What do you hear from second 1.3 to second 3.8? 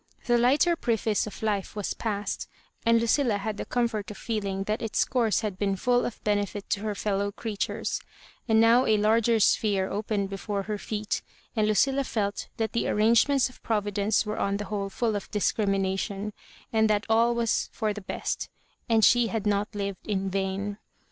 life was past, and Lucilla had the